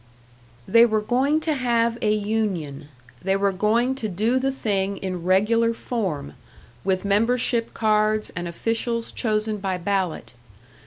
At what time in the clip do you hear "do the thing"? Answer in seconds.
4.09-4.97